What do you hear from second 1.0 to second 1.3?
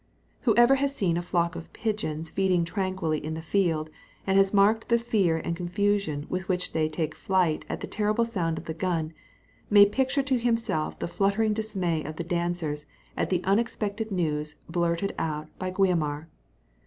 a